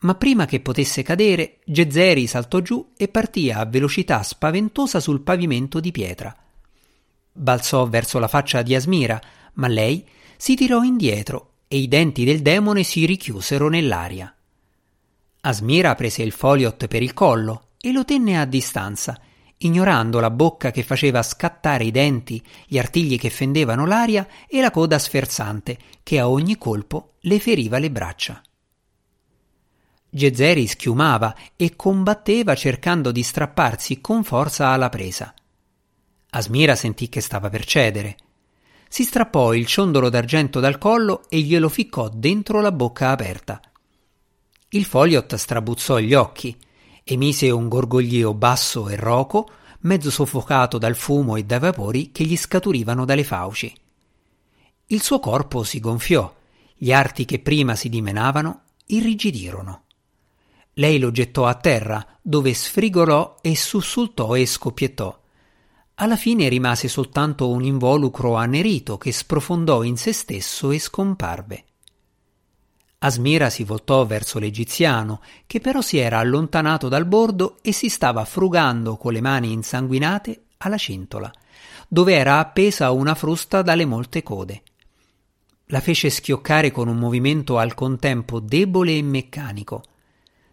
Ma 0.00 0.14
prima 0.16 0.44
che 0.44 0.60
potesse 0.60 1.02
cadere, 1.02 1.60
Gezzeri 1.64 2.26
saltò 2.26 2.60
giù 2.60 2.92
e 2.98 3.08
partì 3.08 3.50
a 3.50 3.64
velocità 3.64 4.22
spaventosa 4.22 5.00
sul 5.00 5.22
pavimento 5.22 5.80
di 5.80 5.90
pietra. 5.90 6.36
Balzò 7.32 7.88
verso 7.88 8.18
la 8.18 8.28
faccia 8.28 8.60
di 8.60 8.74
Asmira, 8.74 9.18
ma 9.54 9.68
lei 9.68 10.06
si 10.44 10.56
tirò 10.56 10.82
indietro 10.82 11.52
e 11.68 11.78
i 11.78 11.88
denti 11.88 12.22
del 12.22 12.42
demone 12.42 12.82
si 12.82 13.06
richiusero 13.06 13.70
nell'aria. 13.70 14.36
Asmira 15.40 15.94
prese 15.94 16.20
il 16.20 16.32
foliot 16.32 16.86
per 16.86 17.02
il 17.02 17.14
collo 17.14 17.68
e 17.80 17.92
lo 17.92 18.04
tenne 18.04 18.38
a 18.38 18.44
distanza, 18.44 19.18
ignorando 19.56 20.20
la 20.20 20.28
bocca 20.28 20.70
che 20.70 20.82
faceva 20.82 21.22
scattare 21.22 21.84
i 21.84 21.90
denti, 21.90 22.44
gli 22.66 22.76
artigli 22.76 23.18
che 23.18 23.30
fendevano 23.30 23.86
l'aria 23.86 24.28
e 24.46 24.60
la 24.60 24.70
coda 24.70 24.98
sferzante 24.98 25.78
che 26.02 26.18
a 26.18 26.28
ogni 26.28 26.58
colpo 26.58 27.14
le 27.20 27.40
feriva 27.40 27.78
le 27.78 27.90
braccia. 27.90 28.42
Gezeri 30.10 30.66
schiumava 30.66 31.34
e 31.56 31.74
combatteva 31.74 32.54
cercando 32.54 33.12
di 33.12 33.22
strapparsi 33.22 34.02
con 34.02 34.22
forza 34.22 34.68
alla 34.68 34.90
presa. 34.90 35.32
Asmira 36.32 36.74
sentì 36.74 37.08
che 37.08 37.22
stava 37.22 37.48
per 37.48 37.64
cedere 37.64 38.16
si 38.94 39.02
strappò 39.02 39.54
il 39.54 39.66
ciondolo 39.66 40.08
d'argento 40.08 40.60
dal 40.60 40.78
collo 40.78 41.24
e 41.28 41.40
glielo 41.40 41.68
ficcò 41.68 42.08
dentro 42.08 42.60
la 42.60 42.70
bocca 42.70 43.10
aperta. 43.10 43.60
Il 44.68 44.84
Foliot 44.84 45.34
strabuzzò 45.34 45.98
gli 45.98 46.14
occhi, 46.14 46.56
emise 47.02 47.50
un 47.50 47.66
gorgoglio 47.66 48.34
basso 48.34 48.88
e 48.88 48.94
roco, 48.94 49.50
mezzo 49.80 50.12
soffocato 50.12 50.78
dal 50.78 50.94
fumo 50.94 51.34
e 51.34 51.42
dai 51.42 51.58
vapori 51.58 52.12
che 52.12 52.22
gli 52.22 52.36
scaturivano 52.36 53.04
dalle 53.04 53.24
fauci. 53.24 53.76
Il 54.86 55.02
suo 55.02 55.18
corpo 55.18 55.64
si 55.64 55.80
gonfiò, 55.80 56.32
gli 56.76 56.92
arti 56.92 57.24
che 57.24 57.40
prima 57.40 57.74
si 57.74 57.88
dimenavano 57.88 58.60
irrigidirono. 58.86 59.86
Lei 60.74 61.00
lo 61.00 61.10
gettò 61.10 61.46
a 61.46 61.56
terra, 61.56 62.06
dove 62.22 62.54
sfrigolò 62.54 63.38
e 63.40 63.56
sussultò 63.56 64.36
e 64.36 64.46
scoppiettò. 64.46 65.22
Alla 65.96 66.16
fine 66.16 66.48
rimase 66.48 66.88
soltanto 66.88 67.48
un 67.48 67.62
involucro 67.62 68.34
annerito 68.34 68.98
che 68.98 69.12
sprofondò 69.12 69.84
in 69.84 69.96
se 69.96 70.12
stesso 70.12 70.72
e 70.72 70.80
scomparve. 70.80 71.64
Asmira 72.98 73.48
si 73.48 73.62
voltò 73.62 74.04
verso 74.04 74.40
l'egiziano, 74.40 75.20
che 75.46 75.60
però 75.60 75.80
si 75.82 75.98
era 75.98 76.18
allontanato 76.18 76.88
dal 76.88 77.06
bordo 77.06 77.58
e 77.62 77.72
si 77.72 77.88
stava 77.88 78.24
frugando 78.24 78.96
con 78.96 79.12
le 79.12 79.20
mani 79.20 79.52
insanguinate 79.52 80.46
alla 80.58 80.78
cintola, 80.78 81.30
dove 81.86 82.14
era 82.14 82.38
appesa 82.38 82.90
una 82.90 83.14
frusta 83.14 83.62
dalle 83.62 83.84
molte 83.84 84.24
code. 84.24 84.62
La 85.66 85.80
fece 85.80 86.10
schioccare 86.10 86.72
con 86.72 86.88
un 86.88 86.96
movimento 86.96 87.58
al 87.58 87.74
contempo 87.74 88.40
debole 88.40 88.96
e 88.96 89.02
meccanico. 89.02 89.82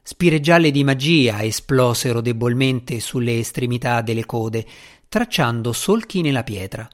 Spire 0.04 0.40
gialle 0.40 0.72
di 0.72 0.84
magia 0.84 1.44
esplosero 1.44 2.22
debolmente 2.22 3.00
sulle 3.00 3.40
estremità 3.40 4.02
delle 4.02 4.26
code, 4.26 4.66
tracciando 5.12 5.74
solchi 5.74 6.22
nella 6.22 6.42
pietra, 6.42 6.88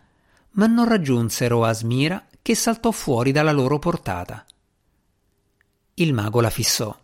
ma 0.53 0.65
non 0.65 0.87
raggiunsero 0.87 1.63
Asmira 1.63 2.25
che 2.41 2.55
saltò 2.55 2.89
fuori 2.89 3.31
dalla 3.31 3.51
loro 3.51 3.77
portata. 3.77 4.43
Il 5.93 6.13
mago 6.13 6.41
la 6.41 6.49
fissò. 6.49 6.97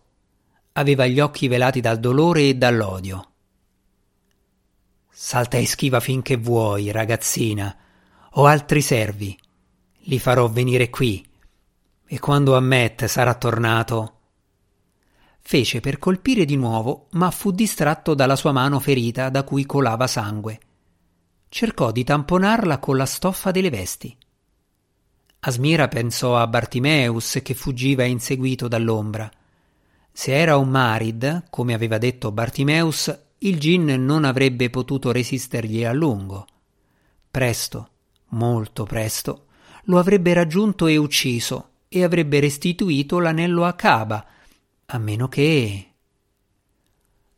aveva 0.72 1.06
gli 1.06 1.20
occhi 1.20 1.46
velati 1.46 1.80
dal 1.80 2.00
dolore 2.00 2.48
e 2.48 2.56
dall'odio. 2.56 3.28
Salta 5.08 5.56
e 5.56 5.66
schiva 5.66 6.00
finché 6.00 6.36
vuoi, 6.36 6.90
ragazzina. 6.90 7.76
Ho 8.32 8.46
altri 8.46 8.82
servi. 8.82 9.38
Li 10.06 10.18
farò 10.18 10.48
venire 10.48 10.90
qui. 10.90 11.24
E 12.06 12.18
quando 12.18 12.56
Ammet 12.56 13.04
sarà 13.04 13.34
tornato. 13.34 14.18
Fece 15.38 15.78
per 15.78 16.00
colpire 16.00 16.44
di 16.44 16.56
nuovo, 16.56 17.06
ma 17.12 17.30
fu 17.30 17.52
distratto 17.52 18.14
dalla 18.14 18.34
sua 18.34 18.50
mano 18.50 18.80
ferita 18.80 19.28
da 19.28 19.44
cui 19.44 19.64
colava 19.64 20.08
sangue. 20.08 20.58
Cercò 21.54 21.92
di 21.92 22.02
tamponarla 22.02 22.80
con 22.80 22.96
la 22.96 23.06
stoffa 23.06 23.52
delle 23.52 23.70
vesti. 23.70 24.12
Asmira 25.38 25.86
pensò 25.86 26.36
a 26.36 26.48
Bartimeus 26.48 27.38
che 27.44 27.54
fuggiva 27.54 28.02
inseguito 28.02 28.66
dall'ombra. 28.66 29.30
Se 30.10 30.34
era 30.34 30.56
un 30.56 30.68
Marid, 30.68 31.44
come 31.50 31.72
aveva 31.72 31.98
detto 31.98 32.32
Bartimeus, 32.32 33.16
il 33.38 33.60
gin 33.60 33.84
non 34.04 34.24
avrebbe 34.24 34.68
potuto 34.68 35.12
resistergli 35.12 35.84
a 35.84 35.92
lungo. 35.92 36.44
Presto, 37.30 37.88
molto 38.30 38.82
presto, 38.82 39.46
lo 39.84 40.00
avrebbe 40.00 40.32
raggiunto 40.32 40.88
e 40.88 40.96
ucciso 40.96 41.68
e 41.86 42.02
avrebbe 42.02 42.40
restituito 42.40 43.20
l'anello 43.20 43.64
a 43.64 43.74
Caba, 43.74 44.26
a 44.86 44.98
meno 44.98 45.28
che. 45.28 45.92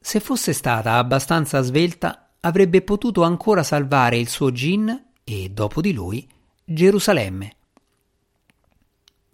Se 0.00 0.20
fosse 0.20 0.54
stata 0.54 0.94
abbastanza 0.94 1.60
svelta, 1.60 2.25
avrebbe 2.46 2.82
potuto 2.82 3.22
ancora 3.22 3.62
salvare 3.62 4.18
il 4.18 4.28
suo 4.28 4.50
gin 4.52 5.04
e, 5.22 5.50
dopo 5.50 5.80
di 5.80 5.92
lui, 5.92 6.26
Gerusalemme 6.64 7.56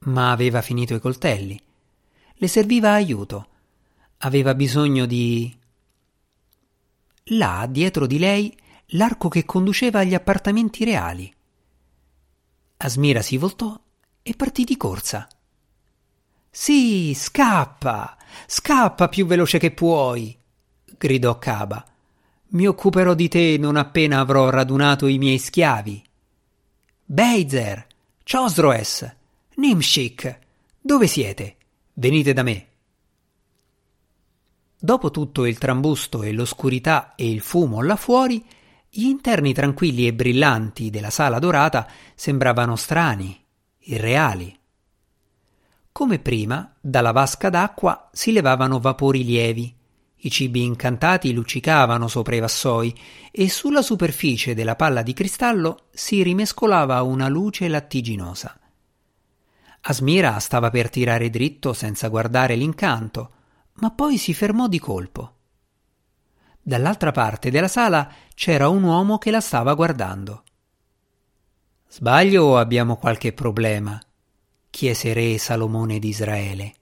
ma 0.04 0.30
aveva 0.30 0.62
finito 0.62 0.94
i 0.94 1.00
coltelli. 1.00 1.60
Le 2.34 2.48
serviva 2.48 2.92
aiuto. 2.92 3.48
Aveva 4.18 4.54
bisogno 4.54 5.06
di... 5.06 5.56
Là, 7.26 7.66
dietro 7.68 8.06
di 8.06 8.18
lei, 8.18 8.56
l'arco 8.86 9.28
che 9.28 9.44
conduceva 9.44 10.00
agli 10.00 10.14
appartamenti 10.14 10.84
reali. 10.84 11.32
Asmira 12.78 13.22
si 13.22 13.36
voltò 13.36 13.78
e 14.22 14.34
partì 14.34 14.64
di 14.64 14.76
corsa. 14.76 15.28
Sì, 16.50 17.14
scappa, 17.14 18.16
scappa 18.46 19.08
più 19.08 19.24
veloce 19.24 19.58
che 19.58 19.70
puoi, 19.70 20.36
gridò 20.98 21.38
Caba. 21.38 21.84
Mi 22.52 22.66
occuperò 22.66 23.14
di 23.14 23.28
te 23.28 23.56
non 23.58 23.76
appena 23.76 24.20
avrò 24.20 24.50
radunato 24.50 25.06
i 25.06 25.16
miei 25.16 25.38
schiavi. 25.38 26.04
Beizer, 27.02 27.86
Chosroes, 28.22 29.10
Nimshik, 29.54 30.38
dove 30.78 31.06
siete? 31.06 31.56
Venite 31.94 32.34
da 32.34 32.42
me. 32.42 32.66
Dopo 34.78 35.10
tutto 35.10 35.46
il 35.46 35.56
trambusto 35.56 36.22
e 36.22 36.32
l'oscurità 36.32 37.14
e 37.14 37.30
il 37.30 37.40
fumo 37.40 37.80
là 37.80 37.96
fuori, 37.96 38.44
gli 38.90 39.04
interni 39.04 39.54
tranquilli 39.54 40.06
e 40.06 40.12
brillanti 40.12 40.90
della 40.90 41.08
sala 41.08 41.38
dorata 41.38 41.88
sembravano 42.14 42.76
strani, 42.76 43.42
irreali. 43.78 44.58
Come 45.90 46.18
prima, 46.18 46.74
dalla 46.78 47.12
vasca 47.12 47.48
d'acqua 47.48 48.10
si 48.12 48.30
levavano 48.30 48.78
vapori 48.78 49.24
lievi, 49.24 49.74
i 50.24 50.30
cibi 50.30 50.62
incantati 50.62 51.32
luccicavano 51.32 52.06
sopra 52.06 52.36
i 52.36 52.40
vassoi 52.40 52.96
e 53.30 53.48
sulla 53.48 53.82
superficie 53.82 54.54
della 54.54 54.76
palla 54.76 55.02
di 55.02 55.12
cristallo 55.12 55.86
si 55.90 56.22
rimescolava 56.22 57.02
una 57.02 57.28
luce 57.28 57.66
lattiginosa. 57.66 58.56
Asmira 59.82 60.38
stava 60.38 60.70
per 60.70 60.90
tirare 60.90 61.28
dritto 61.28 61.72
senza 61.72 62.08
guardare 62.08 62.54
l'incanto, 62.54 63.30
ma 63.74 63.90
poi 63.90 64.16
si 64.16 64.32
fermò 64.32 64.68
di 64.68 64.78
colpo. 64.78 65.36
Dall'altra 66.62 67.10
parte 67.10 67.50
della 67.50 67.66
sala 67.66 68.08
c'era 68.34 68.68
un 68.68 68.84
uomo 68.84 69.18
che 69.18 69.32
la 69.32 69.40
stava 69.40 69.74
guardando. 69.74 70.44
Sbaglio 71.88 72.44
o 72.44 72.58
abbiamo 72.58 72.96
qualche 72.96 73.32
problema? 73.32 74.00
chiese 74.70 75.12
re 75.12 75.36
Salomone 75.36 75.98
d'Israele. 75.98 76.74